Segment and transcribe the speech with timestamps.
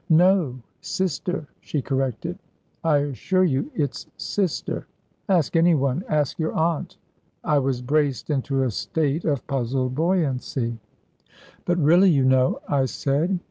[0.09, 2.39] "No; sister," she corrected,
[2.83, 4.87] "I assure you it's sister.
[5.29, 6.97] Ask anyone ask your aunt."
[7.43, 10.79] I was braced into a state of puzzled buoyancy.
[11.65, 13.39] "But really, you know," I said.